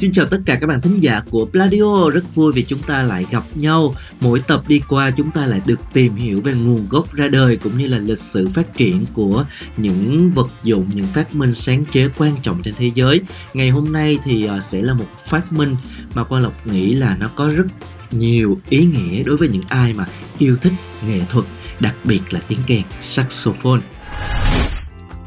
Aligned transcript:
Xin 0.00 0.12
chào 0.12 0.26
tất 0.26 0.38
cả 0.46 0.58
các 0.60 0.66
bạn 0.66 0.80
thính 0.80 0.98
giả 0.98 1.22
của 1.30 1.46
Pladio, 1.46 2.10
rất 2.10 2.34
vui 2.34 2.52
vì 2.52 2.62
chúng 2.62 2.78
ta 2.82 3.02
lại 3.02 3.26
gặp 3.30 3.44
nhau. 3.54 3.94
Mỗi 4.20 4.40
tập 4.40 4.62
đi 4.68 4.80
qua 4.88 5.10
chúng 5.10 5.30
ta 5.30 5.46
lại 5.46 5.60
được 5.66 5.80
tìm 5.92 6.14
hiểu 6.14 6.40
về 6.40 6.52
nguồn 6.52 6.86
gốc 6.88 7.14
ra 7.14 7.28
đời 7.28 7.56
cũng 7.56 7.78
như 7.78 7.86
là 7.86 7.98
lịch 7.98 8.18
sử 8.18 8.48
phát 8.54 8.76
triển 8.76 9.06
của 9.12 9.44
những 9.76 10.30
vật 10.34 10.50
dụng, 10.62 10.90
những 10.92 11.06
phát 11.06 11.34
minh 11.34 11.54
sáng 11.54 11.84
chế 11.84 12.08
quan 12.16 12.36
trọng 12.42 12.62
trên 12.62 12.74
thế 12.78 12.90
giới. 12.94 13.20
Ngày 13.54 13.70
hôm 13.70 13.92
nay 13.92 14.18
thì 14.24 14.44
ờ, 14.44 14.60
sẽ 14.60 14.82
là 14.82 14.94
một 14.94 15.08
phát 15.28 15.52
minh 15.52 15.76
mà 16.14 16.24
Quang 16.24 16.42
Lộc 16.42 16.66
nghĩ 16.66 16.94
là 16.94 17.16
nó 17.16 17.30
có 17.36 17.48
rất 17.48 17.66
nhiều 18.10 18.60
ý 18.68 18.84
nghĩa 18.84 19.22
đối 19.22 19.36
với 19.36 19.48
những 19.48 19.62
ai 19.68 19.92
mà 19.92 20.06
yêu 20.38 20.56
thích 20.56 20.72
nghệ 21.06 21.20
thuật, 21.30 21.44
đặc 21.80 21.96
biệt 22.04 22.20
là 22.30 22.40
tiếng 22.48 22.60
kèn 22.66 22.82
saxophone. 23.02 23.80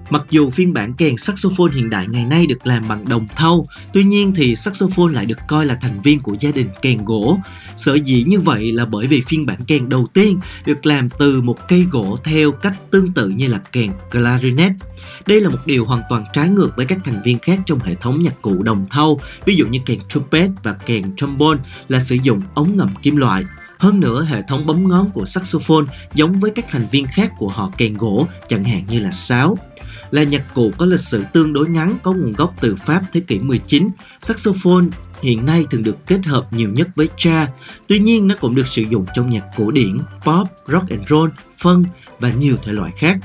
Mặc 0.10 0.24
dù 0.30 0.50
phiên 0.50 0.74
bản 0.74 0.94
kèn 0.94 1.18
saxophone 1.18 1.74
hiện 1.76 1.90
đại 1.90 2.08
ngày 2.08 2.26
nay 2.26 2.48
được 2.48 2.68
làm 2.68 2.88
bằng 2.88 3.10
đồng 3.10 3.28
thau, 3.36 3.66
tuy 3.94 4.04
nhiên 4.04 4.34
thì 4.36 4.56
saxophone 4.56 5.14
lại 5.14 5.26
được 5.26 5.40
coi 5.48 5.66
là 5.66 5.76
thành 5.76 6.02
viên 6.02 6.20
của 6.20 6.36
gia 6.40 6.52
đình 6.52 6.70
kèn 6.82 7.06
gỗ. 7.06 7.38
Sở 7.76 7.96
dĩ 7.96 8.24
như 8.28 8.40
vậy 8.40 8.72
là 8.72 8.86
bởi 8.86 9.08
vì 9.08 9.22
phiên 9.22 9.46
bản 9.46 9.64
kèn 9.64 9.90
đầu 9.90 10.08
tiên 10.14 10.40
được 10.66 10.86
làm 10.86 11.10
từ 11.20 11.42
một 11.42 11.58
cây 11.68 11.86
gỗ 11.92 12.18
theo 12.24 12.52
cách 12.52 12.74
tương 12.92 13.14
tự 13.14 13.30
như 13.30 13.48
là 13.48 13.60
kèn 13.72 13.92
clarinet. 14.12 14.72
Đây 15.28 15.42
là 15.42 15.50
một 15.50 15.60
điều 15.66 15.86
hoàn 15.86 16.02
toàn 16.10 16.26
trái 16.34 16.50
ngược 16.50 16.76
với 16.76 16.86
các 16.86 17.00
thành 17.04 17.22
viên 17.24 17.40
khác 17.40 17.60
trong 17.66 17.80
hệ 17.80 17.96
thống 17.96 18.22
nhạc 18.22 18.42
cụ 18.42 18.64
đồng 18.64 18.86
thau, 18.90 19.20
ví 19.46 19.56
dụ 19.56 19.68
như 19.68 19.80
kèn 19.86 20.00
trumpet 20.10 20.50
và 20.64 20.74
kèn 20.74 21.16
trombone 21.16 21.60
là 21.88 22.00
sử 22.00 22.18
dụng 22.24 22.42
ống 22.54 22.78
ngầm 22.78 22.90
kim 23.02 23.16
loại. 23.16 23.44
Hơn 23.78 24.00
nữa, 24.00 24.24
hệ 24.30 24.42
thống 24.48 24.66
bấm 24.66 24.88
ngón 24.88 25.10
của 25.10 25.26
saxophone 25.26 25.86
giống 26.14 26.40
với 26.40 26.52
các 26.52 26.66
thành 26.70 26.88
viên 26.92 27.06
khác 27.08 27.32
của 27.38 27.48
họ 27.48 27.72
kèn 27.78 27.98
gỗ, 27.98 28.28
chẳng 28.48 28.64
hạn 28.64 28.84
như 28.90 29.00
là 29.00 29.12
sáo 29.12 29.58
là 30.12 30.24
nhạc 30.24 30.54
cụ 30.54 30.72
có 30.78 30.86
lịch 30.86 31.00
sử 31.00 31.24
tương 31.34 31.54
đối 31.54 31.70
ngắn 31.70 31.98
có 32.04 32.12
nguồn 32.12 32.34
gốc 32.34 32.54
từ 32.62 32.76
Pháp 32.76 33.02
thế 33.14 33.20
kỷ 33.20 33.40
19. 33.40 33.90
Saxophone 34.22 34.86
hiện 35.22 35.46
nay 35.46 35.66
thường 35.72 35.84
được 35.84 35.96
kết 36.08 36.26
hợp 36.26 36.54
nhiều 36.54 36.70
nhất 36.70 36.88
với 36.96 37.10
cha. 37.18 37.48
Tuy 37.88 38.00
nhiên 38.00 38.28
nó 38.28 38.36
cũng 38.42 38.56
được 38.56 38.68
sử 38.68 38.82
dụng 38.82 39.06
trong 39.14 39.30
nhạc 39.30 39.44
cổ 39.58 39.72
điển, 39.72 40.00
pop, 40.26 40.48
rock 40.68 40.90
and 40.90 41.10
roll, 41.10 41.30
funk 41.60 41.84
và 42.20 42.32
nhiều 42.32 42.58
thể 42.64 42.74
loại 42.74 42.92
khác. 42.98 43.18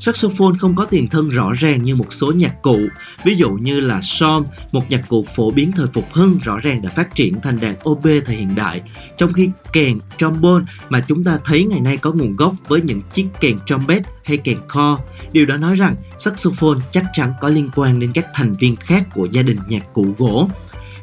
Saxophone 0.00 0.58
không 0.58 0.74
có 0.74 0.84
tiền 0.84 1.08
thân 1.08 1.28
rõ 1.28 1.52
ràng 1.52 1.82
như 1.82 1.96
một 1.96 2.12
số 2.12 2.32
nhạc 2.32 2.62
cụ, 2.62 2.78
ví 3.24 3.34
dụ 3.34 3.50
như 3.50 3.80
là 3.80 4.00
som, 4.02 4.44
một 4.72 4.90
nhạc 4.90 5.08
cụ 5.08 5.24
phổ 5.34 5.50
biến 5.50 5.72
thời 5.72 5.86
phục 5.86 6.12
hưng 6.12 6.38
rõ 6.38 6.58
ràng 6.58 6.82
đã 6.82 6.90
phát 6.90 7.14
triển 7.14 7.40
thành 7.42 7.60
đàn 7.60 7.76
ob 7.88 8.06
thời 8.24 8.36
hiện 8.36 8.54
đại, 8.54 8.80
trong 9.18 9.32
khi 9.32 9.50
kèn 9.72 9.98
trombone 10.18 10.64
mà 10.88 11.00
chúng 11.00 11.24
ta 11.24 11.38
thấy 11.44 11.64
ngày 11.64 11.80
nay 11.80 11.96
có 11.96 12.12
nguồn 12.12 12.36
gốc 12.36 12.54
với 12.68 12.80
những 12.80 13.00
chiếc 13.02 13.26
kèn 13.40 13.58
trumpet 13.66 14.02
hay 14.24 14.36
kèn 14.36 14.58
kho. 14.68 14.98
Điều 15.32 15.46
đó 15.46 15.56
nói 15.56 15.76
rằng 15.76 15.94
saxophone 16.18 16.78
chắc 16.90 17.04
chắn 17.12 17.32
có 17.40 17.48
liên 17.48 17.70
quan 17.74 17.98
đến 17.98 18.12
các 18.12 18.26
thành 18.34 18.52
viên 18.52 18.76
khác 18.76 19.06
của 19.14 19.28
gia 19.30 19.42
đình 19.42 19.58
nhạc 19.68 19.92
cụ 19.92 20.06
gỗ 20.18 20.48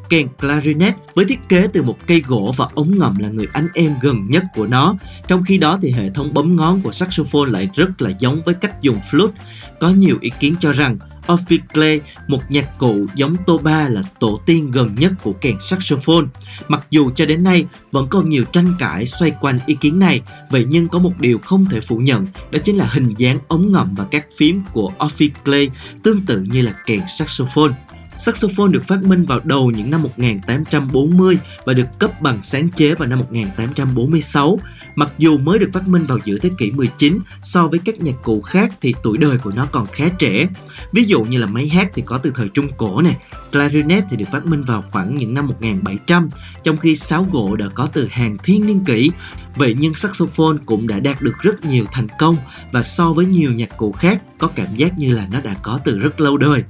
kèn 0.09 0.27
clarinet 0.39 0.95
với 1.15 1.25
thiết 1.25 1.39
kế 1.49 1.67
từ 1.73 1.83
một 1.83 1.97
cây 2.07 2.23
gỗ 2.27 2.53
và 2.57 2.67
ống 2.75 2.91
ngầm 2.97 3.17
là 3.17 3.29
người 3.29 3.47
anh 3.53 3.67
em 3.73 3.95
gần 4.01 4.25
nhất 4.29 4.43
của 4.55 4.67
nó. 4.67 4.95
Trong 5.27 5.43
khi 5.43 5.57
đó 5.57 5.79
thì 5.81 5.91
hệ 5.91 6.09
thống 6.09 6.33
bấm 6.33 6.55
ngón 6.55 6.81
của 6.81 6.91
saxophone 6.91 7.51
lại 7.51 7.69
rất 7.75 8.01
là 8.01 8.11
giống 8.19 8.41
với 8.45 8.53
cách 8.53 8.81
dùng 8.81 8.99
flute. 9.11 9.31
Có 9.79 9.89
nhiều 9.89 10.17
ý 10.21 10.31
kiến 10.39 10.55
cho 10.59 10.71
rằng 10.71 10.97
Ophicle, 11.33 11.99
một 12.27 12.41
nhạc 12.49 12.77
cụ 12.77 13.05
giống 13.15 13.35
Toba 13.47 13.87
là 13.87 14.03
tổ 14.19 14.41
tiên 14.45 14.71
gần 14.71 14.95
nhất 14.95 15.13
của 15.23 15.31
kèn 15.31 15.55
saxophone. 15.59 16.25
Mặc 16.67 16.87
dù 16.89 17.11
cho 17.15 17.25
đến 17.25 17.43
nay 17.43 17.65
vẫn 17.91 18.07
còn 18.09 18.29
nhiều 18.29 18.43
tranh 18.43 18.73
cãi 18.79 19.05
xoay 19.05 19.31
quanh 19.41 19.59
ý 19.65 19.75
kiến 19.81 19.99
này, 19.99 20.21
vậy 20.51 20.65
nhưng 20.69 20.87
có 20.87 20.99
một 20.99 21.13
điều 21.19 21.39
không 21.39 21.65
thể 21.65 21.81
phủ 21.81 21.97
nhận, 21.97 22.27
đó 22.51 22.59
chính 22.63 22.77
là 22.77 22.85
hình 22.85 23.13
dáng 23.17 23.39
ống 23.47 23.71
ngầm 23.71 23.93
và 23.95 24.05
các 24.11 24.25
phím 24.37 24.63
của 24.73 24.91
Ophicle 25.05 25.65
tương 26.03 26.25
tự 26.25 26.45
như 26.51 26.61
là 26.61 26.73
kèn 26.85 27.01
saxophone. 27.17 27.73
Saxophone 28.19 28.71
được 28.71 28.87
phát 28.87 29.03
minh 29.03 29.25
vào 29.25 29.39
đầu 29.43 29.71
những 29.71 29.91
năm 29.91 30.03
1840 30.03 31.37
và 31.65 31.73
được 31.73 31.99
cấp 31.99 32.21
bằng 32.21 32.43
sáng 32.43 32.69
chế 32.69 32.95
vào 32.95 33.07
năm 33.07 33.19
1846. 33.19 34.59
Mặc 34.95 35.09
dù 35.17 35.37
mới 35.37 35.59
được 35.59 35.69
phát 35.73 35.87
minh 35.87 36.05
vào 36.05 36.19
giữa 36.23 36.37
thế 36.37 36.49
kỷ 36.57 36.71
19, 36.71 37.19
so 37.41 37.67
với 37.67 37.79
các 37.85 37.99
nhạc 37.99 38.15
cụ 38.23 38.41
khác 38.41 38.71
thì 38.81 38.93
tuổi 39.03 39.17
đời 39.17 39.37
của 39.37 39.51
nó 39.55 39.67
còn 39.71 39.87
khá 39.87 40.09
trẻ. 40.09 40.47
Ví 40.93 41.03
dụ 41.03 41.23
như 41.23 41.37
là 41.37 41.47
máy 41.47 41.67
hát 41.67 41.91
thì 41.93 42.01
có 42.05 42.17
từ 42.17 42.31
thời 42.35 42.49
Trung 42.49 42.67
Cổ 42.77 43.01
này, 43.01 43.17
clarinet 43.51 44.03
thì 44.09 44.17
được 44.17 44.25
phát 44.31 44.45
minh 44.45 44.63
vào 44.63 44.83
khoảng 44.91 45.15
những 45.15 45.33
năm 45.33 45.47
1700, 45.47 46.29
trong 46.63 46.77
khi 46.77 46.95
sáo 46.95 47.27
gỗ 47.31 47.55
đã 47.55 47.65
có 47.73 47.87
từ 47.93 48.07
hàng 48.11 48.37
thiên 48.43 48.65
niên 48.65 48.85
kỷ. 48.85 49.11
Vậy 49.55 49.75
nhưng 49.79 49.95
saxophone 49.95 50.57
cũng 50.65 50.87
đã 50.87 50.99
đạt 50.99 51.21
được 51.21 51.35
rất 51.41 51.65
nhiều 51.65 51.85
thành 51.91 52.07
công 52.19 52.37
và 52.71 52.81
so 52.81 53.13
với 53.13 53.25
nhiều 53.25 53.53
nhạc 53.53 53.77
cụ 53.77 53.91
khác 53.91 54.21
có 54.37 54.47
cảm 54.47 54.75
giác 54.75 54.97
như 54.97 55.13
là 55.13 55.27
nó 55.31 55.41
đã 55.41 55.55
có 55.63 55.79
từ 55.85 55.99
rất 55.99 56.19
lâu 56.19 56.37
đời. 56.37 56.63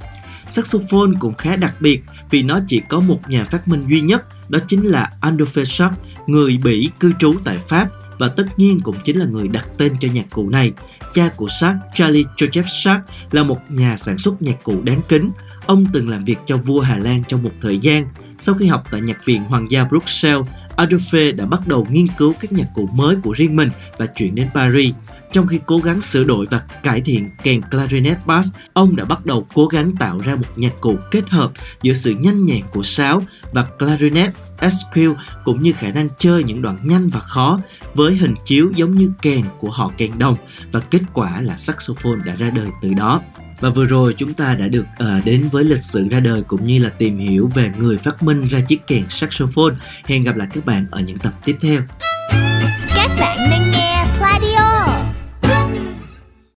Saxophone 0.49 1.11
cũng 1.19 1.33
khá 1.33 1.55
đặc 1.55 1.75
biệt 1.79 2.03
vì 2.29 2.43
nó 2.43 2.59
chỉ 2.67 2.81
có 2.89 2.99
một 2.99 3.19
nhà 3.27 3.43
phát 3.43 3.67
minh 3.67 3.83
duy 3.87 4.01
nhất, 4.01 4.49
đó 4.49 4.59
chính 4.67 4.83
là 4.83 5.11
Adolphe 5.21 5.63
Schack, 5.63 5.95
người 6.27 6.57
Bỉ 6.63 6.89
cư 6.99 7.13
trú 7.19 7.35
tại 7.43 7.57
Pháp 7.57 7.89
và 8.19 8.27
tất 8.27 8.45
nhiên 8.57 8.79
cũng 8.79 8.95
chính 9.03 9.19
là 9.19 9.25
người 9.25 9.47
đặt 9.47 9.67
tên 9.77 9.93
cho 9.99 10.07
nhạc 10.13 10.25
cụ 10.29 10.49
này. 10.49 10.71
Cha 11.13 11.29
của 11.35 11.47
Sharp, 11.59 11.75
Charlie 11.93 12.23
Joseph 12.37 12.67
Sharp, 12.83 13.01
là 13.31 13.43
một 13.43 13.57
nhà 13.69 13.97
sản 13.97 14.17
xuất 14.17 14.41
nhạc 14.41 14.63
cụ 14.63 14.81
đáng 14.81 15.01
kính. 15.07 15.29
Ông 15.65 15.85
từng 15.93 16.09
làm 16.09 16.25
việc 16.25 16.37
cho 16.45 16.57
vua 16.57 16.81
Hà 16.81 16.97
Lan 16.97 17.23
trong 17.27 17.43
một 17.43 17.51
thời 17.61 17.79
gian. 17.79 18.07
Sau 18.39 18.55
khi 18.55 18.67
học 18.67 18.83
tại 18.91 19.01
Nhạc 19.01 19.25
viện 19.25 19.43
Hoàng 19.43 19.71
gia 19.71 19.83
Bruxelles, 19.83 20.47
Adolphe 20.75 21.31
đã 21.31 21.45
bắt 21.45 21.67
đầu 21.67 21.87
nghiên 21.89 22.07
cứu 22.17 22.33
các 22.39 22.51
nhạc 22.51 22.67
cụ 22.75 22.89
mới 22.93 23.15
của 23.23 23.31
riêng 23.31 23.55
mình 23.55 23.69
và 23.97 24.05
chuyển 24.05 24.35
đến 24.35 24.49
Paris. 24.53 24.93
Trong 25.31 25.47
khi 25.47 25.59
cố 25.65 25.77
gắng 25.77 26.01
sửa 26.01 26.23
đổi 26.23 26.45
và 26.49 26.61
cải 26.83 27.01
thiện 27.01 27.29
kèn 27.43 27.61
clarinet 27.61 28.17
bass, 28.25 28.55
ông 28.73 28.95
đã 28.95 29.05
bắt 29.05 29.25
đầu 29.25 29.47
cố 29.53 29.65
gắng 29.65 29.91
tạo 29.99 30.19
ra 30.19 30.35
một 30.35 30.47
nhạc 30.55 30.73
cụ 30.81 30.95
kết 31.11 31.29
hợp 31.29 31.51
giữa 31.81 31.93
sự 31.93 32.11
nhanh 32.11 32.43
nhẹn 32.43 32.61
của 32.71 32.83
sáo 32.83 33.23
và 33.51 33.63
clarinet 33.79 34.33
SQ 34.59 35.15
cũng 35.45 35.61
như 35.61 35.73
khả 35.73 35.91
năng 35.91 36.09
chơi 36.19 36.43
những 36.43 36.61
đoạn 36.61 36.77
nhanh 36.83 37.09
và 37.09 37.19
khó 37.19 37.59
với 37.93 38.15
hình 38.15 38.35
chiếu 38.45 38.71
giống 38.75 38.95
như 38.95 39.11
kèn 39.21 39.45
của 39.59 39.71
họ 39.71 39.91
kèn 39.97 40.11
đồng 40.17 40.35
và 40.71 40.79
kết 40.79 41.01
quả 41.13 41.41
là 41.41 41.57
saxophone 41.57 42.19
đã 42.25 42.35
ra 42.35 42.49
đời 42.49 42.67
từ 42.81 42.93
đó. 42.93 43.21
Và 43.59 43.69
vừa 43.69 43.85
rồi 43.85 44.13
chúng 44.17 44.33
ta 44.33 44.55
đã 44.55 44.67
được 44.67 44.85
uh, 45.03 45.25
đến 45.25 45.49
với 45.51 45.63
lịch 45.63 45.81
sử 45.81 46.07
ra 46.09 46.19
đời 46.19 46.41
cũng 46.41 46.67
như 46.67 46.79
là 46.79 46.89
tìm 46.89 47.19
hiểu 47.19 47.51
về 47.55 47.71
người 47.77 47.97
phát 47.97 48.23
minh 48.23 48.47
ra 48.47 48.59
chiếc 48.59 48.87
kèn 48.87 49.03
saxophone. 49.09 49.75
Hẹn 50.05 50.23
gặp 50.23 50.35
lại 50.35 50.47
các 50.53 50.65
bạn 50.65 50.85
ở 50.91 51.01
những 51.01 51.17
tập 51.17 51.33
tiếp 51.45 51.55
theo. 51.61 51.81